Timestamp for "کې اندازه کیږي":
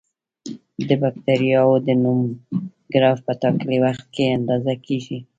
4.15-5.17